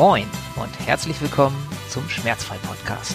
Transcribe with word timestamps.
Moin 0.00 0.26
und 0.56 0.86
herzlich 0.86 1.20
willkommen 1.20 1.54
zum 1.90 2.08
Schmerzfrei-Podcast. 2.08 3.14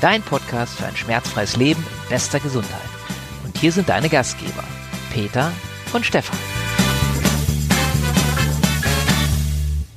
Dein 0.00 0.22
Podcast 0.22 0.76
für 0.76 0.86
ein 0.86 0.94
schmerzfreies 0.94 1.56
Leben 1.56 1.84
in 2.04 2.08
bester 2.08 2.38
Gesundheit. 2.38 2.88
Und 3.42 3.58
hier 3.58 3.72
sind 3.72 3.88
deine 3.88 4.08
Gastgeber, 4.08 4.62
Peter 5.12 5.50
und 5.92 6.06
Stefan. 6.06 6.38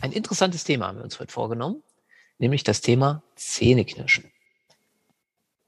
Ein 0.02 0.12
interessantes 0.12 0.64
Thema 0.64 0.88
haben 0.88 0.98
wir 0.98 1.04
uns 1.04 1.20
heute 1.20 1.32
vorgenommen, 1.32 1.84
nämlich 2.40 2.64
das 2.64 2.82
Thema 2.82 3.22
Zähneknirschen. 3.36 4.32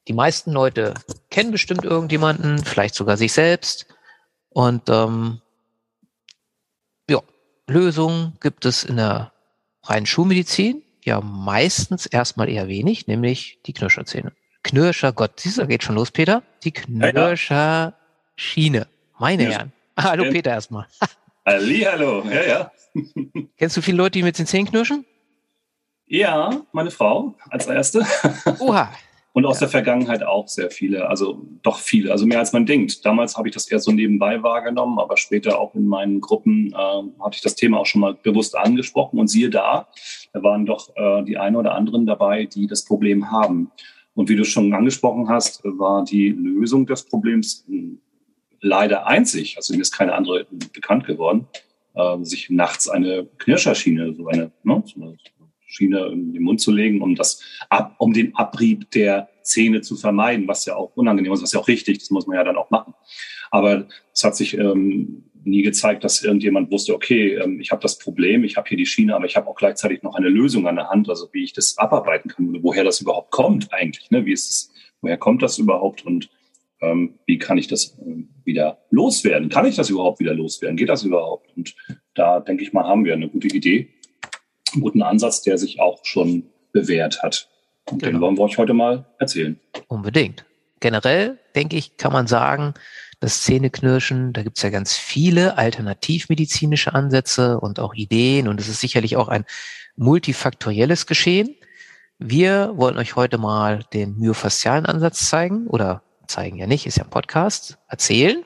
Die 0.07 0.13
meisten 0.13 0.51
Leute 0.51 0.95
kennen 1.29 1.51
bestimmt 1.51 1.85
irgendjemanden, 1.85 2.57
vielleicht 2.65 2.95
sogar 2.95 3.17
sich 3.17 3.33
selbst. 3.33 3.85
Und 4.49 4.89
ähm, 4.89 5.41
ja, 7.07 7.21
Lösungen 7.67 8.35
gibt 8.39 8.65
es 8.65 8.83
in 8.83 8.97
der 8.97 9.31
reinen 9.89 10.05
Schulmedizin 10.05 10.83
ja 11.03 11.19
meistens 11.21 12.05
erstmal 12.05 12.47
eher 12.49 12.67
wenig, 12.67 13.07
nämlich 13.07 13.57
die 13.65 13.73
Knirscherzähne. 13.73 14.33
Knirscher, 14.63 15.11
Gott, 15.13 15.39
siehst 15.39 15.57
du, 15.59 15.67
geht 15.67 15.83
schon 15.83 15.95
los, 15.95 16.11
Peter? 16.11 16.43
Die 16.63 16.71
Knirscherschiene. 16.71 18.87
Meine 19.19 19.43
ja. 19.43 19.49
Herren. 19.49 19.73
Ah, 19.95 20.03
hallo 20.09 20.31
Peter 20.31 20.51
erstmal. 20.51 20.87
Ali, 21.43 21.81
hallo, 21.81 22.23
ja, 22.27 22.43
ja. 22.43 22.71
Kennst 23.57 23.75
du 23.77 23.81
viele 23.81 23.97
Leute, 23.97 24.13
die 24.13 24.23
mit 24.23 24.39
den 24.39 24.47
Zähnen 24.47 24.67
knirschen? 24.67 25.05
Ja, 26.07 26.61
meine 26.71 26.91
Frau 26.91 27.35
als 27.49 27.67
erste. 27.67 28.05
Oha, 28.59 28.91
und 29.35 29.45
aus 29.45 29.57
ja. 29.57 29.65
der 29.65 29.69
Vergangenheit 29.69 30.23
auch 30.23 30.47
sehr 30.47 30.71
viele, 30.71 31.09
also 31.09 31.45
doch 31.61 31.79
viele, 31.79 32.13
also 32.13 32.25
mehr 32.25 32.39
als 32.39 32.53
man 32.53 32.65
denkt. 32.65 33.05
Damals 33.05 33.35
habe 33.35 33.49
ich 33.49 33.53
das 33.53 33.69
eher 33.69 33.79
so 33.79 33.91
nebenbei 33.91 34.41
wahrgenommen, 34.41 34.97
aber 34.97 35.17
später 35.17 35.59
auch 35.59 35.75
in 35.75 35.87
meinen 35.87 36.21
Gruppen 36.21 36.71
äh, 36.71 37.21
hatte 37.21 37.35
ich 37.35 37.41
das 37.41 37.55
Thema 37.55 37.81
auch 37.81 37.85
schon 37.85 37.99
mal 37.99 38.13
bewusst 38.13 38.55
angesprochen. 38.55 39.19
Und 39.19 39.27
siehe 39.27 39.49
da, 39.49 39.89
da 40.31 40.41
waren 40.41 40.65
doch 40.65 40.95
äh, 40.95 41.21
die 41.25 41.37
einen 41.37 41.57
oder 41.57 41.75
anderen 41.75 42.05
dabei, 42.05 42.45
die 42.45 42.65
das 42.65 42.85
Problem 42.85 43.29
haben. 43.29 43.71
Und 44.13 44.29
wie 44.29 44.37
du 44.37 44.45
schon 44.45 44.73
angesprochen 44.73 45.27
hast, 45.27 45.65
war 45.65 46.05
die 46.05 46.29
Lösung 46.29 46.85
des 46.85 47.03
Problems 47.03 47.65
hm, 47.67 47.99
leider 48.61 49.05
einzig, 49.05 49.57
also 49.57 49.73
mir 49.73 49.81
ist 49.81 49.91
keine 49.91 50.13
andere 50.13 50.47
bekannt 50.71 51.07
geworden, 51.07 51.45
äh, 51.95 52.23
sich 52.23 52.49
nachts 52.49 52.87
eine 52.87 53.27
Knirscherschiene, 53.39 54.15
so 54.15 54.27
eine, 54.27 54.53
ne, 54.63 54.83
so 54.85 55.01
eine 55.01 55.17
Schiene 55.75 56.05
in 56.07 56.33
den 56.33 56.43
Mund 56.43 56.61
zu 56.61 56.71
legen, 56.71 57.01
um 57.01 57.15
das 57.15 57.41
ab, 57.69 57.95
um 57.97 58.13
den 58.13 58.35
Abrieb 58.35 58.89
der 58.91 59.29
Zähne 59.41 59.81
zu 59.81 59.95
vermeiden, 59.95 60.47
was 60.47 60.65
ja 60.65 60.75
auch 60.75 60.95
unangenehm 60.95 61.33
ist, 61.33 61.43
was 61.43 61.51
ja 61.51 61.59
auch 61.59 61.67
richtig, 61.67 61.99
das 61.99 62.09
muss 62.09 62.27
man 62.27 62.37
ja 62.37 62.43
dann 62.43 62.57
auch 62.57 62.71
machen. 62.71 62.93
Aber 63.51 63.87
es 64.13 64.23
hat 64.23 64.35
sich 64.35 64.57
ähm, 64.57 65.25
nie 65.43 65.61
gezeigt, 65.61 66.03
dass 66.03 66.23
irgendjemand 66.23 66.71
wusste, 66.71 66.93
okay, 66.93 67.35
ähm, 67.35 67.59
ich 67.59 67.71
habe 67.71 67.81
das 67.81 67.99
Problem, 67.99 68.43
ich 68.43 68.57
habe 68.57 68.67
hier 68.67 68.77
die 68.77 68.85
Schiene, 68.85 69.15
aber 69.15 69.25
ich 69.25 69.35
habe 69.35 69.47
auch 69.47 69.55
gleichzeitig 69.55 70.01
noch 70.01 70.15
eine 70.15 70.29
Lösung 70.29 70.67
an 70.67 70.75
der 70.75 70.89
Hand, 70.89 71.09
also 71.09 71.27
wie 71.31 71.43
ich 71.43 71.53
das 71.53 71.77
abarbeiten 71.77 72.29
kann 72.29 72.63
woher 72.63 72.83
das 72.83 73.01
überhaupt 73.01 73.31
kommt 73.31 73.71
eigentlich, 73.71 74.09
ne? 74.11 74.25
Wie 74.25 74.33
ist 74.33 74.49
es, 74.49 74.73
woher 75.01 75.17
kommt 75.17 75.43
das 75.43 75.57
überhaupt 75.57 76.05
und 76.05 76.29
ähm, 76.81 77.15
wie 77.25 77.37
kann 77.37 77.57
ich 77.57 77.67
das 77.67 77.97
äh, 77.99 78.23
wieder 78.43 78.79
loswerden? 78.89 79.49
Kann 79.49 79.65
ich 79.65 79.75
das 79.75 79.89
überhaupt 79.89 80.19
wieder 80.19 80.33
loswerden? 80.33 80.77
Geht 80.77 80.89
das 80.89 81.03
überhaupt? 81.03 81.55
Und 81.55 81.75
da 82.15 82.39
denke 82.39 82.63
ich 82.63 82.73
mal, 82.73 82.85
haben 82.85 83.05
wir 83.05 83.13
eine 83.13 83.29
gute 83.29 83.47
Idee 83.47 83.89
guten 84.81 85.01
Ansatz, 85.01 85.41
der 85.41 85.57
sich 85.57 85.79
auch 85.79 85.99
schon 86.03 86.49
bewährt 86.71 87.23
hat. 87.23 87.49
Und 87.89 88.01
genau. 88.01 88.11
den 88.11 88.21
wollen 88.21 88.37
wir 88.37 88.43
euch 88.43 88.57
heute 88.57 88.73
mal 88.73 89.05
erzählen. 89.19 89.59
Unbedingt. 89.87 90.45
Generell, 90.79 91.39
denke 91.55 91.77
ich, 91.77 91.97
kann 91.97 92.11
man 92.11 92.27
sagen, 92.27 92.73
das 93.19 93.43
Zähneknirschen, 93.43 94.33
da 94.33 94.43
gibt 94.43 94.57
es 94.57 94.63
ja 94.63 94.69
ganz 94.69 94.95
viele 94.95 95.57
alternativmedizinische 95.57 96.93
Ansätze 96.93 97.59
und 97.59 97.79
auch 97.79 97.93
Ideen 97.93 98.47
und 98.47 98.59
es 98.59 98.67
ist 98.67 98.81
sicherlich 98.81 99.15
auch 99.15 99.29
ein 99.29 99.45
multifaktorielles 99.95 101.07
Geschehen. 101.07 101.55
Wir 102.19 102.73
wollen 102.75 102.97
euch 102.97 103.15
heute 103.15 103.37
mal 103.37 103.83
den 103.93 104.17
myofaszialen 104.17 104.85
Ansatz 104.85 105.29
zeigen 105.29 105.67
oder 105.67 106.03
zeigen 106.27 106.57
ja 106.57 106.67
nicht, 106.67 106.85
ist 106.85 106.97
ja 106.97 107.03
ein 107.03 107.09
Podcast, 107.09 107.77
erzählen. 107.87 108.43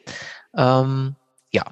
Ähm, 0.56 1.16
ja, 1.52 1.64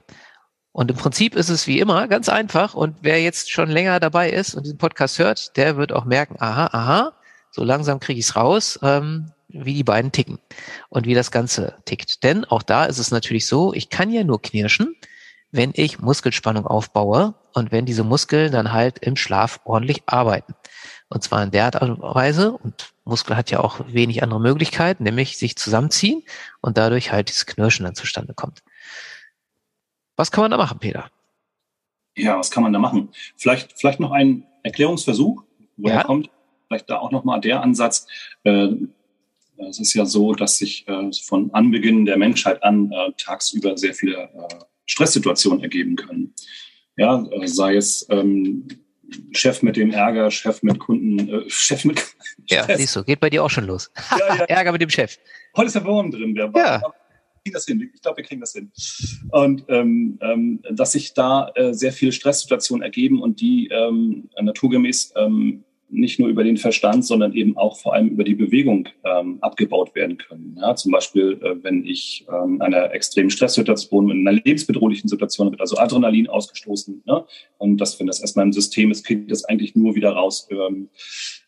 und 0.78 0.92
im 0.92 0.98
Prinzip 0.98 1.36
ist 1.36 1.50
es 1.50 1.66
wie 1.66 1.80
immer 1.80 2.08
ganz 2.08 2.30
einfach. 2.30 2.76
Und 2.76 2.98
wer 3.02 3.20
jetzt 3.20 3.50
schon 3.50 3.68
länger 3.68 4.00
dabei 4.00 4.30
ist 4.30 4.54
und 4.54 4.64
diesen 4.64 4.78
Podcast 4.78 5.18
hört, 5.18 5.58
der 5.58 5.76
wird 5.76 5.92
auch 5.92 6.06
merken, 6.06 6.36
aha, 6.38 6.68
aha, 6.72 7.14
so 7.50 7.64
langsam 7.64 8.00
kriege 8.00 8.20
ich 8.20 8.28
es 8.28 8.36
raus, 8.36 8.78
ähm, 8.84 9.32
wie 9.48 9.74
die 9.74 9.84
beiden 9.84 10.12
ticken 10.12 10.38
und 10.90 11.08
wie 11.08 11.16
das 11.16 11.32
Ganze 11.32 11.80
tickt. 11.86 12.24
Denn 12.24 12.46
auch 12.46 12.62
da 12.62 12.86
ist 12.86 13.00
es 13.00 13.10
natürlich 13.10 13.48
so, 13.48 13.74
ich 13.74 13.90
kann 13.90 14.12
ja 14.12 14.24
nur 14.24 14.40
knirschen, 14.40 14.96
wenn 15.50 15.72
ich 15.74 15.98
Muskelspannung 15.98 16.68
aufbaue 16.68 17.34
und 17.54 17.72
wenn 17.72 17.88
diese 17.88 18.04
Muskeln 18.04 18.52
dann 18.52 18.72
halt 18.72 19.00
im 19.00 19.16
Schlaf 19.16 19.62
ordentlich 19.64 20.04
arbeiten. 20.06 20.54
Und 21.10 21.24
zwar 21.24 21.42
in 21.42 21.50
der 21.50 21.66
Art 21.66 21.82
und 21.82 22.02
Weise, 22.02 22.52
und 22.52 22.94
Muskel 23.04 23.36
hat 23.36 23.50
ja 23.50 23.62
auch 23.62 23.80
wenig 23.88 24.22
andere 24.22 24.40
Möglichkeiten, 24.40 25.06
nämlich 25.06 25.40
sich 25.40 25.56
zusammenziehen 25.56 26.22
und 26.62 26.78
dadurch 26.78 27.12
halt 27.12 27.30
dieses 27.30 27.48
Knirschen 27.48 27.86
dann 27.86 27.96
zustande 27.96 28.36
kommt. 28.36 28.62
Was 30.18 30.32
kann 30.32 30.42
man 30.42 30.52
da 30.52 30.58
machen, 30.58 30.80
Peter? 30.80 31.10
Ja, 32.18 32.40
was 32.40 32.50
kann 32.50 32.64
man 32.64 32.74
da 32.74 32.80
machen? 32.80 33.10
Vielleicht, 33.38 33.80
vielleicht 33.80 34.00
noch 34.00 34.12
ein 34.12 34.46
Erklärungsversuch, 34.64 35.44
woher 35.78 35.98
ja. 35.98 36.04
kommt. 36.04 36.30
Vielleicht 36.68 36.90
da 36.90 36.98
auch 36.98 37.12
nochmal 37.12 37.40
der 37.40 37.62
Ansatz. 37.62 38.08
Äh, 38.44 38.70
es 39.70 39.80
ist 39.80 39.94
ja 39.94 40.06
so, 40.06 40.34
dass 40.34 40.58
sich 40.58 40.88
äh, 40.88 41.12
von 41.24 41.54
Anbeginn 41.54 42.06
der 42.06 42.18
Menschheit 42.18 42.64
an 42.64 42.92
äh, 42.92 43.12
tagsüber 43.18 43.78
sehr 43.78 43.94
viele 43.94 44.30
Stresssituationen 44.88 45.62
ergeben 45.64 45.96
können. 45.96 46.34
Ja, 46.96 47.24
sei 47.46 47.76
es 47.76 48.08
ähm, 48.10 48.68
Chef 49.32 49.62
mit 49.62 49.78
dem 49.78 49.92
Ärger, 49.92 50.32
Chef 50.32 50.64
mit 50.64 50.80
Kunden, 50.80 51.30
äh, 51.30 51.44
Chef 51.50 51.86
mit. 51.86 52.04
Ja, 52.48 52.66
siehst 52.76 52.96
du, 52.96 53.04
geht 53.04 53.20
bei 53.20 53.30
dir 53.30 53.44
auch 53.44 53.50
schon 53.50 53.66
los. 53.66 53.92
Ja, 54.18 54.36
ja. 54.36 54.44
Ärger 54.48 54.72
mit 54.72 54.82
dem 54.82 54.90
Chef. 54.90 55.20
Heute 55.56 55.68
ist 55.68 55.74
der 55.74 55.86
Wurm 55.86 56.10
drin, 56.10 56.34
der 56.34 56.52
war, 56.52 56.66
ja 56.66 56.82
kriegen 57.48 57.54
das 57.54 57.66
hin. 57.66 57.92
Ich 57.94 58.02
glaube, 58.02 58.18
wir 58.18 58.24
kriegen 58.24 58.42
das 58.42 58.54
hin. 58.54 58.72
Und 59.32 59.66
ähm, 59.70 60.20
ähm, 60.22 60.60
dass 60.72 60.92
sich 60.92 61.14
da 61.14 61.52
äh, 61.56 61.74
sehr 61.74 61.92
viele 61.92 62.12
Stresssituationen 62.12 62.84
ergeben 62.84 63.22
und 63.22 63.42
die 63.42 63.70
ähm, 63.72 64.30
naturgemäß 64.40 65.14
ähm, 65.16 65.64
nicht 65.90 66.20
nur 66.20 66.28
über 66.28 66.44
den 66.44 66.58
Verstand, 66.58 67.06
sondern 67.06 67.34
eben 67.34 67.56
auch 67.56 67.80
vor 67.80 67.94
allem 67.94 68.10
über 68.10 68.26
die 68.26 68.36
Bewegung 68.36 68.90
ähm, 69.06 69.38
abgebaut 69.40 69.96
werden 69.96 70.18
können. 70.18 70.58
Ja, 70.60 70.76
zum 70.76 70.92
Beispiel, 70.92 71.40
äh, 71.42 71.64
wenn 71.64 71.86
ich 71.86 72.26
ähm, 72.30 72.56
in 72.56 72.62
einer 72.62 72.94
extremen 72.94 73.30
Stresssituation, 73.30 74.12
in 74.12 74.28
einer 74.28 74.42
lebensbedrohlichen 74.44 75.08
Situation 75.08 75.50
wird 75.50 75.62
also 75.62 75.78
Adrenalin 75.78 76.28
ausgestoßen. 76.28 77.04
Ne? 77.06 77.26
Und 77.58 77.78
das, 77.78 77.98
wenn 78.00 78.08
das 78.08 78.20
erstmal 78.20 78.46
im 78.46 78.54
System 78.54 78.92
ist, 78.92 79.06
kriegt 79.06 79.32
das 79.32 79.46
eigentlich 79.46 79.76
nur 79.76 79.96
wieder 79.96 80.12
raus. 80.12 80.50
Ähm, 80.52 80.90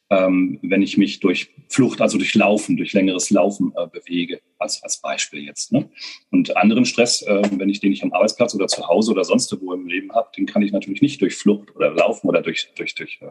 ähm, 0.09 0.59
wenn 0.61 0.81
ich 0.81 0.97
mich 0.97 1.19
durch 1.19 1.51
Flucht, 1.67 2.01
also 2.01 2.17
durch 2.17 2.33
Laufen, 2.33 2.77
durch 2.77 2.93
längeres 2.93 3.29
Laufen 3.29 3.73
äh, 3.77 3.87
bewege, 3.87 4.41
als, 4.57 4.81
als 4.83 4.97
Beispiel 5.01 5.43
jetzt. 5.43 5.71
Ne? 5.71 5.89
Und 6.31 6.57
anderen 6.57 6.85
Stress, 6.85 7.21
äh, 7.21 7.41
wenn 7.57 7.69
ich 7.69 7.79
den 7.79 7.91
nicht 7.91 8.03
am 8.03 8.11
Arbeitsplatz 8.11 8.55
oder 8.55 8.67
zu 8.67 8.87
Hause 8.87 9.11
oder 9.11 9.23
sonst 9.23 9.55
wo 9.61 9.73
im 9.73 9.87
Leben 9.87 10.11
habe, 10.13 10.29
den 10.35 10.45
kann 10.45 10.61
ich 10.61 10.71
natürlich 10.71 11.01
nicht 11.01 11.21
durch 11.21 11.35
Flucht 11.35 11.75
oder 11.75 11.91
Laufen 11.91 12.27
oder 12.27 12.41
durch, 12.41 12.71
durch, 12.75 12.95
durch, 12.95 13.19
äh, 13.21 13.25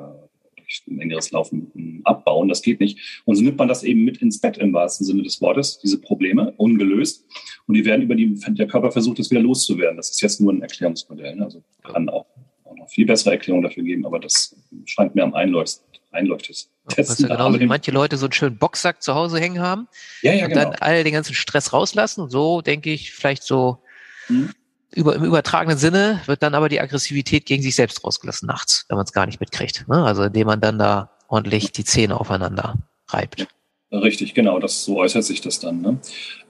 durch 0.57 0.83
längeres 0.87 1.33
Laufen 1.33 1.71
hm, 1.75 2.01
abbauen. 2.05 2.49
Das 2.49 2.63
geht 2.63 2.79
nicht. 2.79 3.23
Und 3.25 3.35
so 3.35 3.43
nimmt 3.43 3.59
man 3.59 3.69
das 3.69 3.83
eben 3.83 4.05
mit 4.05 4.19
ins 4.19 4.41
Bett 4.41 4.59
im 4.59 4.73
wahrsten 4.73 5.05
Sinne 5.05 5.23
des 5.23 5.41
Wortes, 5.41 5.81
diese 5.81 6.01
Probleme, 6.01 6.55
ungelöst. 6.59 7.25
Und 7.67 7.75
die 7.75 7.85
werden 7.85 8.03
über 8.03 8.15
die, 8.15 8.39
der 8.51 8.69
Körper 8.69 8.93
versucht, 8.93 9.19
das 9.19 9.31
wieder 9.31 9.41
loszuwerden. 9.41 9.97
Das 9.97 10.11
ist 10.11 10.21
jetzt 10.23 10.41
nur 10.41 10.53
ein 10.53 10.63
Erklärungsmodell. 10.63 11.35
Ne? 11.35 11.45
Also 11.45 11.63
kann 11.83 12.09
auch, 12.09 12.27
auch 12.65 12.77
noch 12.77 12.89
viel 12.89 13.07
bessere 13.07 13.33
Erklärungen 13.33 13.65
dafür 13.65 13.83
geben, 13.83 14.07
aber 14.07 14.21
das 14.21 14.57
scheint 14.85 15.17
mir 15.17 15.25
am 15.25 15.35
einleuchtendsten 15.35 15.88
einleuchtest. 16.19 16.71
Testen 16.89 17.29
ja, 17.29 17.37
genauso 17.37 17.61
wie 17.61 17.67
manche 17.67 17.91
Leute 17.91 18.17
so 18.17 18.27
einen 18.27 18.33
schönen 18.33 18.59
Boxsack 18.59 19.03
zu 19.03 19.15
Hause 19.15 19.39
hängen 19.39 19.61
haben 19.61 19.89
ja, 20.23 20.33
ja, 20.33 20.45
und 20.45 20.51
genau. 20.51 20.65
dann 20.65 20.75
all 20.81 21.05
den 21.05 21.13
ganzen 21.13 21.35
Stress 21.35 21.73
rauslassen. 21.73 22.31
So 22.31 22.61
denke 22.63 22.91
ich, 22.91 23.13
vielleicht 23.13 23.43
so 23.43 23.83
hm. 24.27 24.51
über, 24.95 25.15
im 25.15 25.25
übertragenen 25.25 25.79
Sinne 25.79 26.23
wird 26.27 26.43
dann 26.43 26.55
aber 26.55 26.69
die 26.69 26.81
Aggressivität 26.81 27.47
gegen 27.47 27.63
sich 27.63 27.75
selbst 27.75 28.05
rausgelassen 28.05 28.47
nachts, 28.47 28.85
wenn 28.89 28.97
man 28.97 29.05
es 29.05 29.13
gar 29.13 29.27
nicht 29.27 29.41
mitkriegt. 29.41 29.87
Ne? 29.89 30.05
Also 30.05 30.25
indem 30.25 30.47
man 30.47 30.61
dann 30.61 30.79
da 30.79 31.11
ordentlich 31.29 31.73
die 31.73 31.85
Zähne 31.85 32.19
aufeinander 32.19 32.77
reibt. 33.09 33.47
Richtig, 33.91 34.35
genau, 34.35 34.59
das 34.59 34.85
so 34.85 34.99
äußert 34.99 35.25
sich 35.25 35.41
das 35.41 35.61
dann. 35.61 35.81
Ne? 35.81 35.99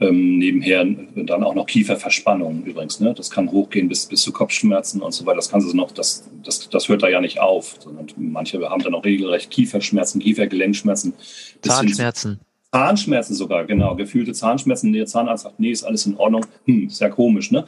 Ähm, 0.00 0.38
nebenher 0.38 0.84
dann 1.14 1.44
auch 1.44 1.54
noch 1.54 1.66
Kieferverspannung 1.66 2.64
übrigens. 2.64 2.98
Ne? 2.98 3.14
Das 3.14 3.30
kann 3.30 3.52
hochgehen 3.52 3.88
bis, 3.88 4.06
bis 4.06 4.22
zu 4.22 4.32
Kopfschmerzen 4.32 5.00
und 5.02 5.12
so 5.12 5.24
weiter. 5.24 5.36
Das 5.36 5.48
kann 5.48 5.60
sie 5.60 5.76
noch, 5.76 5.92
das, 5.92 6.28
das, 6.42 6.68
das 6.68 6.88
hört 6.88 7.04
da 7.04 7.08
ja 7.08 7.20
nicht 7.20 7.40
auf, 7.40 7.76
sondern 7.78 8.08
manche 8.16 8.60
haben 8.68 8.82
dann 8.82 8.94
auch 8.94 9.04
regelrecht 9.04 9.52
Kieferschmerzen, 9.52 10.20
Kiefergelenkschmerzen. 10.20 11.14
Zahnschmerzen. 11.62 12.40
Zahnschmerzen 12.72 13.34
sogar, 13.34 13.64
genau. 13.64 13.94
Gefühlte 13.94 14.32
Zahnschmerzen. 14.32 14.92
Der 14.92 15.06
Zahnarzt 15.06 15.44
sagt, 15.44 15.60
nee, 15.60 15.70
ist 15.70 15.84
alles 15.84 16.06
in 16.06 16.16
Ordnung. 16.16 16.44
Hm, 16.66 16.90
sehr 16.90 17.08
komisch, 17.08 17.50
ne? 17.50 17.64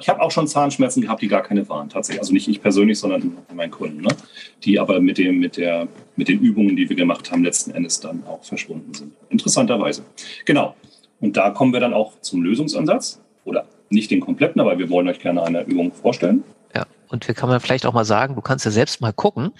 Ich 0.00 0.08
habe 0.08 0.20
auch 0.20 0.30
schon 0.30 0.46
Zahnschmerzen 0.46 1.00
gehabt, 1.00 1.22
die 1.22 1.28
gar 1.28 1.42
keine 1.42 1.68
waren, 1.68 1.88
tatsächlich. 1.88 2.20
Also 2.20 2.32
nicht 2.32 2.46
ich 2.46 2.60
persönlich, 2.60 2.98
sondern 2.98 3.36
mein 3.52 3.70
Kunden, 3.70 4.02
ne? 4.02 4.10
Die 4.64 4.78
aber 4.78 5.00
mit 5.00 5.18
dem, 5.18 5.40
mit 5.40 5.56
der, 5.56 5.88
mit 6.16 6.28
den 6.28 6.40
Übungen, 6.40 6.76
die 6.76 6.88
wir 6.88 6.96
gemacht 6.96 7.30
haben, 7.30 7.44
letzten 7.44 7.72
Endes 7.72 8.00
dann 8.00 8.24
auch 8.26 8.44
verschwunden 8.44 8.94
sind. 8.94 9.12
Interessanterweise. 9.30 10.04
Genau. 10.44 10.76
Und 11.20 11.36
da 11.36 11.50
kommen 11.50 11.72
wir 11.72 11.80
dann 11.80 11.94
auch 11.94 12.20
zum 12.20 12.42
Lösungsansatz. 12.42 13.20
Oder 13.44 13.66
nicht 13.90 14.10
den 14.10 14.20
kompletten, 14.20 14.60
aber 14.60 14.78
wir 14.78 14.88
wollen 14.90 15.08
euch 15.08 15.20
gerne 15.20 15.42
eine 15.42 15.62
Übung 15.62 15.92
vorstellen. 15.92 16.42
Ja, 16.74 16.86
und 17.08 17.28
wir 17.28 17.34
kann 17.34 17.48
man 17.48 17.60
vielleicht 17.60 17.86
auch 17.86 17.92
mal 17.92 18.04
sagen, 18.04 18.34
du 18.34 18.40
kannst 18.40 18.64
ja 18.64 18.70
selbst 18.70 19.00
mal 19.00 19.12
gucken, 19.12 19.52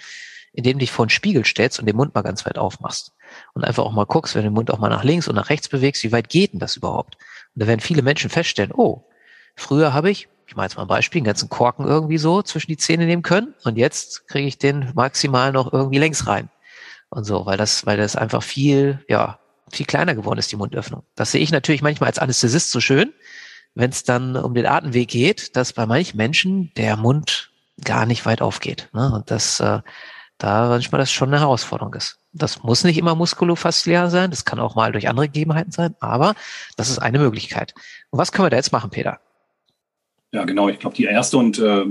indem 0.53 0.73
du 0.73 0.79
dich 0.79 0.91
vor 0.91 1.05
den 1.05 1.11
Spiegel 1.11 1.45
stellst 1.45 1.79
und 1.79 1.85
den 1.85 1.95
Mund 1.95 2.15
mal 2.15 2.21
ganz 2.21 2.45
weit 2.45 2.57
aufmachst. 2.57 3.13
Und 3.53 3.63
einfach 3.63 3.83
auch 3.83 3.91
mal 3.91 4.05
guckst, 4.05 4.35
wenn 4.35 4.43
du 4.43 4.49
den 4.49 4.53
Mund 4.53 4.71
auch 4.71 4.79
mal 4.79 4.89
nach 4.89 5.03
links 5.03 5.27
und 5.27 5.35
nach 5.35 5.49
rechts 5.49 5.69
bewegst, 5.69 6.03
wie 6.03 6.11
weit 6.11 6.29
geht 6.29 6.53
denn 6.53 6.59
das 6.59 6.77
überhaupt? 6.77 7.15
Und 7.53 7.61
da 7.61 7.67
werden 7.67 7.79
viele 7.79 8.01
Menschen 8.01 8.29
feststellen, 8.29 8.71
oh, 8.73 9.03
früher 9.55 9.93
habe 9.93 10.09
ich, 10.09 10.27
ich 10.47 10.55
mache 10.55 10.65
jetzt 10.65 10.75
mal 10.75 10.83
ein 10.83 10.87
Beispiel, 10.87 11.19
einen 11.19 11.25
ganzen 11.25 11.49
Korken 11.49 11.85
irgendwie 11.85 12.17
so 12.17 12.41
zwischen 12.41 12.67
die 12.67 12.77
Zähne 12.77 13.05
nehmen 13.05 13.23
können 13.23 13.53
und 13.63 13.77
jetzt 13.77 14.27
kriege 14.27 14.47
ich 14.47 14.57
den 14.57 14.91
maximal 14.93 15.51
noch 15.51 15.71
irgendwie 15.71 15.99
längs 15.99 16.27
rein. 16.27 16.49
Und 17.09 17.23
so, 17.23 17.45
weil 17.45 17.57
das, 17.57 17.85
weil 17.85 17.97
das 17.97 18.15
einfach 18.15 18.43
viel, 18.43 19.03
ja, 19.07 19.39
viel 19.71 19.85
kleiner 19.85 20.15
geworden 20.15 20.39
ist, 20.39 20.51
die 20.51 20.57
Mundöffnung. 20.57 21.03
Das 21.15 21.31
sehe 21.31 21.41
ich 21.41 21.51
natürlich 21.51 21.81
manchmal 21.81 22.09
als 22.09 22.19
Anästhesist 22.19 22.71
so 22.71 22.79
schön, 22.79 23.13
wenn 23.73 23.89
es 23.89 24.03
dann 24.03 24.35
um 24.35 24.53
den 24.53 24.65
Atemweg 24.65 25.09
geht, 25.09 25.55
dass 25.55 25.73
bei 25.73 25.85
manchen 25.85 26.17
Menschen 26.17 26.71
der 26.75 26.97
Mund 26.97 27.51
gar 27.83 28.05
nicht 28.05 28.25
weit 28.25 28.41
aufgeht. 28.41 28.89
Ne? 28.93 29.11
Und 29.13 29.31
das 29.31 29.59
äh, 29.59 29.81
da 30.37 30.67
manchmal 30.67 30.99
das 30.99 31.11
schon 31.11 31.29
eine 31.29 31.39
Herausforderung 31.39 31.93
ist. 31.93 32.19
Das 32.33 32.63
muss 32.63 32.83
nicht 32.83 32.97
immer 32.97 33.15
muskulofaszial 33.15 34.09
sein, 34.09 34.29
das 34.29 34.43
kann 34.43 34.59
auch 34.59 34.75
mal 34.75 34.91
durch 34.91 35.07
andere 35.07 35.27
Gegebenheiten 35.27 35.71
sein, 35.71 35.95
aber 35.99 36.35
das 36.75 36.89
ist 36.89 36.99
eine 36.99 37.19
Möglichkeit. 37.19 37.73
Und 38.09 38.19
was 38.19 38.31
können 38.31 38.45
wir 38.45 38.49
da 38.49 38.57
jetzt 38.57 38.73
machen, 38.73 38.89
Peter? 38.89 39.19
Ja, 40.35 40.43
genau. 40.43 40.67
Ich 40.67 40.79
glaube, 40.79 40.97
die 40.97 41.05
erste 41.05 41.37
und 41.37 41.59
äh, 41.59 41.83
äh, 41.83 41.87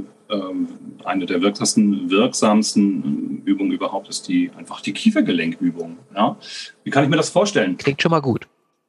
eine 1.04 1.24
der 1.24 1.40
wirksamsten, 1.40 2.10
wirksamsten 2.10 3.40
Übungen 3.46 3.72
überhaupt 3.72 4.10
ist 4.10 4.28
die 4.28 4.50
einfach 4.58 4.82
die 4.82 4.92
Kiefergelenkübung. 4.92 5.96
Ja? 6.14 6.36
Wie 6.82 6.90
kann 6.90 7.04
ich 7.04 7.08
mir 7.08 7.16
das 7.16 7.30
vorstellen? 7.30 7.78
Klingt 7.78 8.02
schon 8.02 8.10
mal 8.10 8.20
gut. 8.20 8.46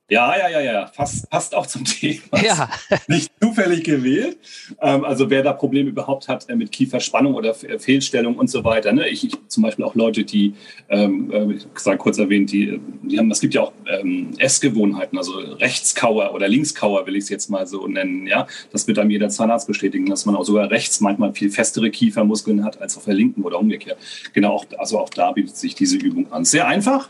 Ja, 0.07 0.37
ja, 0.37 0.49
ja, 0.49 0.61
ja, 0.61 0.87
Fast, 0.87 1.27
passt 1.31 1.55
auch 1.55 1.65
zum 1.65 1.83
Thema. 1.85 2.39
Ja. 2.43 2.69
Nicht 3.07 3.31
zufällig 3.41 3.83
gewählt. 3.83 4.37
Ähm, 4.79 5.03
also 5.03 5.31
wer 5.31 5.41
da 5.41 5.51
Probleme 5.51 5.89
überhaupt 5.89 6.27
hat 6.27 6.47
äh, 6.47 6.55
mit 6.55 6.71
Kieferspannung 6.71 7.33
oder 7.33 7.55
Fehlstellung 7.55 8.35
und 8.35 8.47
so 8.47 8.63
weiter. 8.63 8.91
Ne? 8.93 9.09
Ich, 9.09 9.25
ich 9.25 9.33
zum 9.47 9.63
Beispiel 9.63 9.83
auch 9.83 9.95
Leute, 9.95 10.23
die, 10.23 10.53
ähm, 10.89 11.31
äh, 11.31 11.53
ich 11.53 11.65
sage 11.79 11.97
kurz 11.97 12.19
erwähnt, 12.19 12.51
die, 12.51 12.79
die 13.01 13.17
haben, 13.17 13.31
es 13.31 13.39
gibt 13.39 13.55
ja 13.55 13.61
auch 13.61 13.73
ähm, 13.87 14.33
Essgewohnheiten, 14.37 15.17
also 15.17 15.39
Rechtskauer 15.39 16.35
oder 16.35 16.47
Linkskauer 16.47 17.07
will 17.07 17.15
ich 17.15 17.23
es 17.23 17.29
jetzt 17.29 17.49
mal 17.49 17.65
so 17.65 17.87
nennen. 17.87 18.27
Ja, 18.27 18.45
das 18.71 18.87
wird 18.87 18.99
einem 18.99 19.09
jeder 19.09 19.29
Zahnarzt 19.29 19.65
bestätigen, 19.65 20.05
dass 20.05 20.27
man 20.27 20.35
auch 20.35 20.45
sogar 20.45 20.69
rechts 20.69 20.99
manchmal 20.99 21.33
viel 21.33 21.49
festere 21.49 21.89
Kiefermuskeln 21.89 22.63
hat 22.63 22.79
als 22.79 22.95
auf 22.95 23.05
der 23.05 23.15
linken 23.15 23.41
oder 23.41 23.57
umgekehrt. 23.57 23.97
Genau, 24.33 24.51
auch, 24.51 24.65
also 24.77 24.99
auch 24.99 25.09
da 25.09 25.31
bietet 25.31 25.57
sich 25.57 25.73
diese 25.73 25.97
Übung 25.97 26.31
an. 26.31 26.45
Sehr 26.45 26.67
einfach 26.67 27.09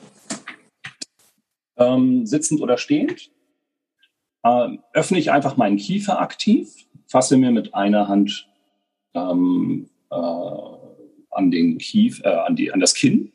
ähm, 1.78 2.26
sitzend 2.26 2.62
oder 2.62 2.78
stehend, 2.78 3.32
äh, 4.44 4.70
öffne 4.94 5.20
ich 5.20 5.32
einfach 5.32 5.58
meinen 5.58 5.78
Kiefer 5.78 6.20
aktiv, 6.20 6.70
fasse 7.08 7.38
mir 7.38 7.52
mit 7.52 7.74
einer 7.74 8.08
Hand 8.08 8.48
ähm, 9.14 9.90
äh, 10.12 10.16
an 10.16 11.52
den 11.52 11.78
Kief, 11.78 12.22
äh, 12.24 12.30
an, 12.30 12.56
die, 12.56 12.72
an 12.72 12.80
das 12.80 12.94
Kinn, 12.94 13.32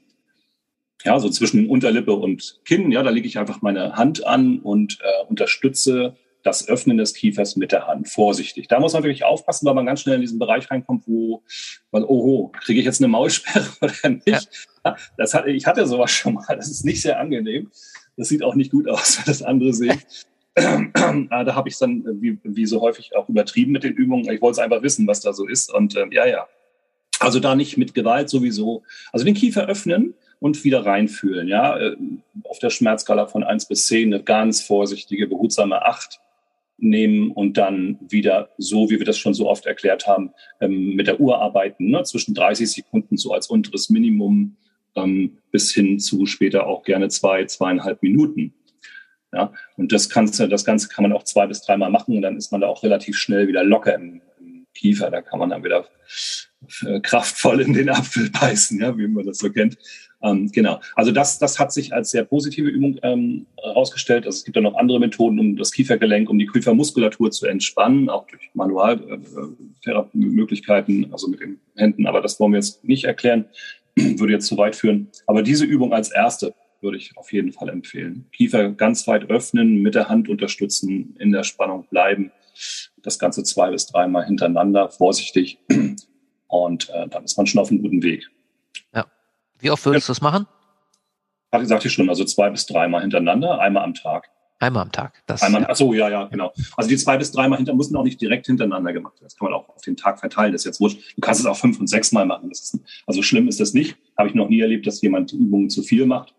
ja, 1.04 1.18
so 1.18 1.30
zwischen 1.30 1.68
Unterlippe 1.68 2.12
und 2.12 2.60
Kinn, 2.64 2.92
ja, 2.92 3.02
da 3.02 3.10
lege 3.10 3.26
ich 3.26 3.38
einfach 3.38 3.62
meine 3.62 3.96
Hand 3.96 4.26
an 4.26 4.58
und 4.58 4.98
äh, 5.00 5.26
unterstütze 5.28 6.16
das 6.42 6.68
Öffnen 6.68 6.96
des 6.96 7.14
Kiefers 7.14 7.56
mit 7.56 7.72
der 7.72 7.86
Hand, 7.86 8.08
vorsichtig. 8.08 8.68
Da 8.68 8.80
muss 8.80 8.94
man 8.94 9.02
wirklich 9.02 9.24
aufpassen, 9.24 9.66
weil 9.66 9.74
man 9.74 9.86
ganz 9.86 10.00
schnell 10.00 10.16
in 10.16 10.20
diesen 10.22 10.38
Bereich 10.38 10.70
reinkommt, 10.70 11.04
wo 11.06 11.42
man, 11.90 12.04
oho, 12.04 12.50
kriege 12.60 12.80
ich 12.80 12.86
jetzt 12.86 13.00
eine 13.00 13.08
Maulsperre 13.08 13.68
oder 13.80 14.08
nicht? 14.10 14.48
Ja. 14.84 14.96
Das 15.18 15.34
hatte, 15.34 15.50
ich 15.50 15.66
hatte 15.66 15.86
sowas 15.86 16.10
schon 16.10 16.34
mal, 16.34 16.56
das 16.56 16.70
ist 16.70 16.84
nicht 16.84 17.02
sehr 17.02 17.20
angenehm. 17.20 17.70
Das 18.16 18.28
sieht 18.28 18.42
auch 18.42 18.54
nicht 18.54 18.70
gut 18.70 18.88
aus, 18.88 19.18
wenn 19.18 19.24
das 19.26 19.42
andere 19.42 19.72
sehen. 19.72 20.00
Ah, 20.56 21.44
da 21.44 21.54
habe 21.54 21.68
ich 21.68 21.74
es 21.74 21.78
dann, 21.78 22.04
äh, 22.04 22.20
wie, 22.20 22.38
wie, 22.42 22.66
so 22.66 22.80
häufig, 22.80 23.14
auch 23.16 23.28
übertrieben 23.28 23.70
mit 23.70 23.84
den 23.84 23.94
Übungen. 23.94 24.28
Ich 24.30 24.42
wollte 24.42 24.54
es 24.54 24.58
einfach 24.58 24.82
wissen, 24.82 25.06
was 25.06 25.20
da 25.20 25.32
so 25.32 25.46
ist. 25.46 25.72
Und 25.72 25.96
ähm, 25.96 26.10
ja, 26.12 26.26
ja. 26.26 26.48
Also 27.20 27.38
da 27.38 27.54
nicht 27.54 27.76
mit 27.76 27.94
Gewalt 27.94 28.28
sowieso. 28.28 28.82
Also 29.12 29.24
den 29.24 29.34
Kiefer 29.34 29.66
öffnen 29.66 30.12
und 30.40 30.64
wieder 30.64 30.84
reinfühlen. 30.84 31.46
Ja, 31.46 31.78
äh, 31.78 31.96
auf 32.44 32.58
der 32.58 32.70
Schmerzskala 32.70 33.26
von 33.26 33.44
1 33.44 33.66
bis 33.66 33.86
10 33.86 34.12
eine 34.12 34.22
ganz 34.22 34.60
vorsichtige, 34.60 35.28
behutsame 35.28 35.82
8 35.82 36.18
nehmen 36.78 37.30
und 37.30 37.56
dann 37.56 37.98
wieder 38.00 38.50
so, 38.58 38.90
wie 38.90 38.98
wir 38.98 39.06
das 39.06 39.18
schon 39.18 39.34
so 39.34 39.48
oft 39.48 39.66
erklärt 39.66 40.06
haben, 40.06 40.32
ähm, 40.60 40.94
mit 40.96 41.06
der 41.06 41.20
Uhr 41.20 41.40
arbeiten, 41.40 41.90
ne? 41.90 42.02
zwischen 42.04 42.34
30 42.34 42.70
Sekunden 42.70 43.16
so 43.16 43.32
als 43.32 43.48
unteres 43.48 43.90
Minimum 43.90 44.56
ähm, 44.96 45.38
bis 45.50 45.72
hin 45.72 45.98
zu 45.98 46.26
später 46.26 46.66
auch 46.66 46.82
gerne 46.82 47.08
zwei, 47.08 47.44
zweieinhalb 47.44 48.02
Minuten. 48.02 48.54
Ja, 49.32 49.52
und 49.76 49.92
das, 49.92 50.10
kannst, 50.10 50.40
das 50.40 50.64
Ganze 50.64 50.88
kann 50.88 51.04
man 51.04 51.12
auch 51.12 51.22
zwei 51.22 51.46
bis 51.46 51.62
dreimal 51.62 51.90
machen 51.90 52.16
und 52.16 52.22
dann 52.22 52.36
ist 52.36 52.50
man 52.50 52.60
da 52.60 52.66
auch 52.66 52.82
relativ 52.82 53.16
schnell 53.16 53.46
wieder 53.46 53.62
locker 53.62 53.94
im, 53.94 54.20
im 54.40 54.66
Kiefer. 54.74 55.10
Da 55.10 55.22
kann 55.22 55.38
man 55.38 55.50
dann 55.50 55.62
wieder 55.62 55.86
äh, 56.84 57.00
kraftvoll 57.00 57.60
in 57.60 57.72
den 57.72 57.90
Apfel 57.90 58.28
beißen, 58.30 58.80
ja, 58.80 58.98
wie 58.98 59.06
man 59.06 59.24
das 59.24 59.38
so 59.38 59.50
kennt. 59.50 59.78
Ähm, 60.22 60.50
genau. 60.52 60.80
Also 60.96 61.12
das, 61.12 61.38
das 61.38 61.58
hat 61.58 61.72
sich 61.72 61.94
als 61.94 62.10
sehr 62.10 62.24
positive 62.24 62.68
Übung 62.68 62.98
ähm, 63.02 63.46
herausgestellt. 63.62 64.26
Also 64.26 64.36
es 64.36 64.44
gibt 64.44 64.56
ja 64.56 64.62
noch 64.62 64.74
andere 64.74 65.00
Methoden, 65.00 65.38
um 65.38 65.56
das 65.56 65.72
Kiefergelenk, 65.72 66.28
um 66.28 66.38
die 66.38 66.46
Kiefermuskulatur 66.46 67.30
zu 67.30 67.46
entspannen, 67.46 68.10
auch 68.10 68.26
durch 68.26 68.50
Manualmöglichkeiten, 68.52 71.04
äh, 71.04 71.08
also 71.12 71.28
mit 71.28 71.40
den 71.40 71.58
Händen. 71.74 72.06
Aber 72.06 72.20
das 72.20 72.38
wollen 72.38 72.52
wir 72.52 72.58
jetzt 72.58 72.84
nicht 72.84 73.04
erklären. 73.04 73.46
würde 73.96 74.32
jetzt 74.32 74.46
zu 74.46 74.56
weit 74.56 74.76
führen. 74.76 75.08
Aber 75.26 75.42
diese 75.42 75.64
Übung 75.64 75.92
als 75.92 76.10
erste 76.10 76.54
würde 76.80 76.96
ich 76.96 77.16
auf 77.16 77.32
jeden 77.32 77.52
Fall 77.52 77.68
empfehlen. 77.68 78.26
Kiefer 78.32 78.70
ganz 78.70 79.06
weit 79.06 79.30
öffnen, 79.30 79.82
mit 79.82 79.94
der 79.94 80.08
Hand 80.08 80.28
unterstützen, 80.28 81.14
in 81.18 81.32
der 81.32 81.44
Spannung 81.44 81.86
bleiben. 81.90 82.32
Das 83.02 83.18
Ganze 83.18 83.42
zwei 83.42 83.70
bis 83.70 83.86
dreimal 83.86 84.24
hintereinander, 84.24 84.90
vorsichtig. 84.90 85.58
Und 86.48 86.90
äh, 86.90 87.08
dann 87.08 87.24
ist 87.24 87.36
man 87.36 87.46
schon 87.46 87.60
auf 87.60 87.70
einem 87.70 87.82
guten 87.82 88.02
Weg. 88.02 88.28
Ja. 88.94 89.06
Wie 89.58 89.70
oft 89.70 89.84
würdest 89.84 90.08
ja. 90.08 90.12
du 90.12 90.16
es 90.16 90.20
machen? 90.20 90.46
Hatte 91.52 91.62
gesagt 91.62 91.84
ich 91.84 91.92
schon, 91.92 92.08
also 92.08 92.24
zwei 92.24 92.50
bis 92.50 92.66
dreimal 92.66 93.00
hintereinander, 93.00 93.60
einmal 93.60 93.84
am 93.84 93.94
Tag. 93.94 94.30
Einmal 94.60 94.82
am 94.82 94.92
Tag. 94.92 95.22
Das, 95.26 95.42
Einmal, 95.42 95.62
ja. 95.62 95.68
Ach 95.70 95.76
so, 95.76 95.94
ja, 95.94 96.10
ja, 96.10 96.24
genau. 96.24 96.52
Also 96.76 96.90
die 96.90 96.98
zwei 96.98 97.16
bis 97.16 97.32
dreimal 97.32 97.56
hinter 97.56 97.74
müssen 97.74 97.96
auch 97.96 98.04
nicht 98.04 98.20
direkt 98.20 98.44
hintereinander 98.44 98.92
gemacht 98.92 99.14
werden. 99.14 99.24
Das 99.24 99.36
kann 99.36 99.50
man 99.50 99.58
auch 99.58 99.70
auf 99.70 99.80
den 99.82 99.96
Tag 99.96 100.20
verteilen. 100.20 100.52
Das 100.52 100.62
ist 100.62 100.66
jetzt 100.66 100.80
wurscht. 100.80 101.00
Du 101.16 101.20
kannst 101.22 101.40
es 101.40 101.46
auch 101.46 101.56
fünf 101.56 101.80
und 101.80 101.86
sechs 101.86 102.12
Mal 102.12 102.26
machen. 102.26 102.50
Ist, 102.50 102.78
also 103.06 103.22
schlimm 103.22 103.48
ist 103.48 103.58
das 103.58 103.72
nicht. 103.72 103.96
Habe 104.18 104.28
ich 104.28 104.34
noch 104.34 104.50
nie 104.50 104.60
erlebt, 104.60 104.86
dass 104.86 105.00
jemand 105.00 105.32
Übungen 105.32 105.70
zu 105.70 105.82
viel 105.82 106.04
macht. 106.04 106.34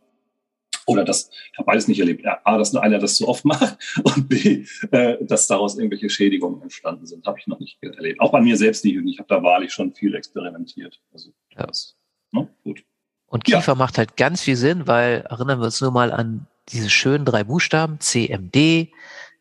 Oder 0.85 1.03
das, 1.03 1.31
ich 1.51 1.57
habe 1.57 1.65
beides 1.65 1.87
nicht 1.87 1.99
erlebt. 1.99 2.23
A, 2.25 2.57
dass 2.59 2.75
einer 2.75 2.99
das 2.99 3.15
zu 3.15 3.27
oft 3.27 3.43
macht 3.45 3.77
und 4.03 4.29
B, 4.29 4.65
äh, 4.91 5.17
dass 5.25 5.47
daraus 5.47 5.77
irgendwelche 5.77 6.11
Schädigungen 6.11 6.61
entstanden 6.61 7.07
sind. 7.07 7.25
Habe 7.25 7.39
ich 7.39 7.47
noch 7.47 7.59
nicht 7.59 7.81
erlebt. 7.81 8.19
Auch 8.19 8.31
bei 8.31 8.41
mir 8.41 8.55
selbst 8.55 8.85
nicht. 8.85 8.97
Und 8.97 9.07
ich 9.07 9.17
habe 9.17 9.29
da 9.29 9.41
wahrlich 9.41 9.73
schon 9.73 9.93
viel 9.93 10.13
experimentiert. 10.13 11.01
Also 11.11 11.31
ja. 11.57 11.65
das, 11.65 11.95
ne? 12.31 12.47
gut. 12.63 12.83
Und 13.25 13.45
Kiefer 13.45 13.71
ja. 13.71 13.75
macht 13.75 13.97
halt 13.97 14.15
ganz 14.15 14.41
viel 14.41 14.57
Sinn, 14.57 14.85
weil 14.85 15.25
erinnern 15.29 15.59
wir 15.59 15.65
uns 15.65 15.81
nur 15.81 15.91
mal 15.91 16.11
an 16.11 16.45
diese 16.69 16.89
schönen 16.89 17.25
drei 17.25 17.43
Buchstaben, 17.43 17.99
CMD. 17.99 18.89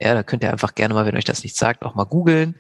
Ja, 0.01 0.15
da 0.15 0.23
könnt 0.23 0.43
ihr 0.43 0.51
einfach 0.51 0.75
gerne 0.75 0.95
mal, 0.95 1.07
wenn 1.07 1.17
euch 1.17 1.25
das 1.25 1.43
nicht 1.43 1.57
sagt, 1.57 1.85
auch 1.85 1.95
mal 1.95 2.05
googeln. 2.05 2.57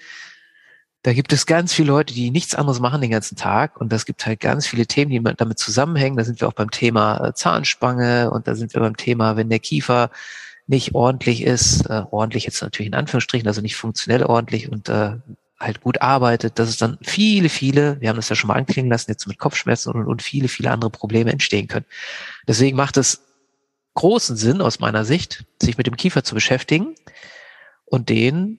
Da 1.02 1.14
gibt 1.14 1.32
es 1.32 1.46
ganz 1.46 1.72
viele 1.72 1.88
Leute, 1.88 2.12
die 2.12 2.30
nichts 2.30 2.54
anderes 2.54 2.78
machen 2.78 3.00
den 3.00 3.10
ganzen 3.10 3.36
Tag. 3.36 3.80
Und 3.80 3.90
das 3.90 4.04
gibt 4.04 4.26
halt 4.26 4.40
ganz 4.40 4.66
viele 4.66 4.86
Themen, 4.86 5.10
die 5.10 5.22
damit 5.36 5.58
zusammenhängen. 5.58 6.18
Da 6.18 6.24
sind 6.24 6.40
wir 6.40 6.48
auch 6.48 6.52
beim 6.52 6.70
Thema 6.70 7.28
äh, 7.28 7.34
Zahnspange 7.34 8.30
und 8.30 8.46
da 8.46 8.54
sind 8.54 8.74
wir 8.74 8.80
beim 8.80 8.96
Thema, 8.96 9.36
wenn 9.36 9.48
der 9.48 9.60
Kiefer 9.60 10.10
nicht 10.66 10.94
ordentlich 10.94 11.42
ist, 11.42 11.86
äh, 11.86 12.02
ordentlich 12.10 12.44
jetzt 12.44 12.62
natürlich 12.62 12.88
in 12.88 12.94
Anführungsstrichen, 12.94 13.48
also 13.48 13.62
nicht 13.62 13.76
funktionell 13.76 14.22
ordentlich 14.22 14.70
und 14.70 14.88
äh, 14.90 15.16
halt 15.58 15.80
gut 15.80 16.00
arbeitet, 16.00 16.58
dass 16.58 16.68
es 16.68 16.76
dann 16.76 16.98
viele, 17.02 17.48
viele, 17.48 18.00
wir 18.00 18.08
haben 18.08 18.16
das 18.16 18.28
ja 18.28 18.36
schon 18.36 18.48
mal 18.48 18.54
anklingen 18.54 18.90
lassen, 18.90 19.10
jetzt 19.10 19.26
mit 19.26 19.38
Kopfschmerzen 19.38 19.92
und, 19.92 20.06
und 20.06 20.22
viele, 20.22 20.48
viele 20.48 20.70
andere 20.70 20.90
Probleme 20.90 21.32
entstehen 21.32 21.66
können. 21.66 21.86
Deswegen 22.46 22.76
macht 22.76 22.96
es 22.96 23.22
großen 23.94 24.36
Sinn 24.36 24.60
aus 24.60 24.80
meiner 24.80 25.04
Sicht, 25.04 25.44
sich 25.60 25.76
mit 25.76 25.86
dem 25.86 25.96
Kiefer 25.96 26.24
zu 26.24 26.34
beschäftigen 26.34 26.94
und 27.84 28.08
den 28.08 28.58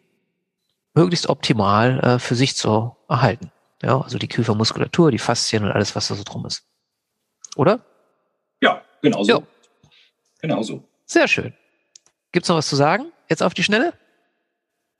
möglichst 0.94 1.28
optimal 1.28 2.00
äh, 2.00 2.20
für 2.20 2.36
sich 2.36 2.56
zu 2.56 2.96
erhalten. 3.08 3.52
Ja, 3.82 4.00
also 4.00 4.18
die 4.18 4.28
Kiefermuskulatur, 4.28 5.12
die 5.12 5.18
Faszien 5.18 5.64
und 5.64 5.72
alles, 5.72 5.96
was 5.96 6.08
da 6.08 6.16
so 6.16 6.24
drum 6.24 6.46
ist. 6.46 6.66
Oder? 7.56 7.84
Ja, 8.62 8.84
genau 9.02 9.24
so. 9.24 9.32
Ja. 9.32 9.42
Genau 10.42 10.62
so. 10.62 10.84
Sehr 11.06 11.28
schön. 11.28 11.54
Gibt's 12.32 12.50
noch 12.50 12.58
was 12.58 12.68
zu 12.68 12.76
sagen? 12.76 13.12
Jetzt 13.30 13.44
auf 13.44 13.54
die 13.54 13.64
Schnelle? 13.64 13.94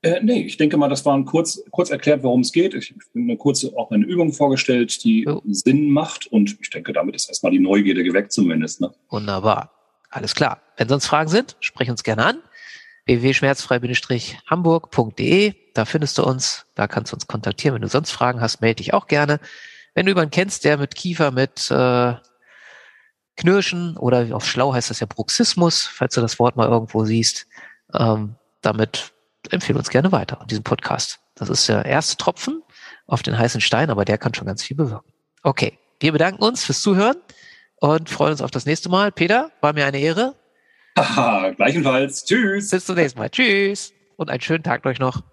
Äh, 0.04 0.20
nee, 0.24 0.42
ich 0.42 0.58
denke 0.58 0.78
mal, 0.78 0.90
das 0.90 1.06
war 1.06 1.16
ein 1.16 1.26
kurz, 1.26 1.64
kurz 1.70 1.92
erklärt, 1.92 2.24
worum 2.24 2.42
es 2.42 2.52
geht. 2.52 2.74
Ich 2.74 2.92
habe 2.92 3.02
eine 3.16 3.38
kurze 3.38 3.72
auch 3.78 3.92
eine 3.92 4.04
Übung 4.04 4.34
vorgestellt, 4.34 5.04
die 5.04 5.28
oh. 5.28 5.42
Sinn 5.46 5.92
macht 5.92 6.26
und 6.28 6.58
ich 6.60 6.72
denke, 6.72 6.92
damit 6.92 7.16
ist 7.16 7.30
erstmal 7.30 7.52
die 7.52 7.60
Neugierde 7.60 8.04
geweckt 8.04 8.32
zumindest. 8.32 8.82
Ne? 8.82 8.92
Wunderbar. 9.10 9.72
Alles 10.12 10.36
klar. 10.36 10.62
Wenn 10.78 10.88
sonst 10.90 11.08
Fragen 11.08 11.30
sind, 11.30 11.56
sprich 11.62 11.90
uns 11.90 12.04
gerne 12.04 12.26
an. 12.26 12.44
www.schmerzfrei-hamburg.de. 13.06 15.56
Da 15.74 15.86
findest 15.86 16.18
du 16.18 16.24
uns. 16.24 16.66
Da 16.76 16.88
kannst 16.88 17.12
du 17.12 17.16
uns 17.16 17.28
kontaktieren. 17.28 17.76
Wenn 17.76 17.82
du 17.82 17.88
sonst 17.88 18.12
Fragen 18.12 18.42
hast, 18.42 18.60
melde 18.62 18.84
dich 18.84 18.94
auch 18.94 19.08
gerne. 19.08 19.40
Wenn 19.94 20.06
du 20.06 20.12
jemanden 20.12 20.32
kennst, 20.32 20.64
der 20.66 20.78
mit 20.78 20.96
Kiefer, 20.96 21.32
mit 21.32 21.72
äh, 21.72 22.16
Knirschen 23.38 23.96
oder 23.98 24.36
auf 24.36 24.46
Schlau 24.46 24.74
heißt 24.74 24.90
das 24.90 25.00
ja 25.00 25.08
Bruxismus, 25.08 25.88
falls 25.88 26.16
du 26.16 26.22
das 26.22 26.38
Wort 26.40 26.58
mal 26.58 26.68
irgendwo 26.68 27.06
siehst, 27.06 27.48
ähm, 27.94 28.36
damit 28.62 29.14
empfehle 29.50 29.80
uns 29.80 29.90
gerne 29.90 30.12
weiter 30.12 30.46
diesen 30.50 30.64
Podcast. 30.64 31.20
Das 31.36 31.50
ist 31.50 31.70
der 31.70 31.86
erste 31.86 32.18
Tropfen 32.18 32.64
auf 33.08 33.24
den 33.24 33.38
heißen 33.38 33.62
Stein, 33.62 33.90
aber 33.90 34.04
der 34.06 34.18
kann 34.18 34.34
schon 34.34 34.48
ganz 34.48 34.64
viel 34.64 34.78
bewirken. 34.78 35.12
Okay, 35.44 35.78
wir 36.00 36.12
bedanken 36.12 36.44
uns 36.44 36.66
fürs 36.66 36.82
Zuhören 36.82 37.18
und 37.82 38.10
freuen 38.10 38.32
uns 38.32 38.42
auf 38.42 38.52
das 38.52 38.66
nächste 38.66 38.88
Mal. 38.90 39.12
Peter, 39.12 39.52
war 39.60 39.74
mir 39.74 39.86
eine 39.86 40.00
Ehre. 40.00 40.36
Haha, 40.98 41.50
gleichenfalls. 41.50 42.24
Tschüss. 42.26 42.70
Bis 42.70 42.86
zum 42.86 42.96
nächsten 42.96 43.20
Mal. 43.20 43.30
Tschüss 43.30 43.94
und 44.16 44.30
einen 44.30 44.42
schönen 44.42 44.64
Tag 44.64 44.86
euch 44.86 45.00
noch. 45.00 45.24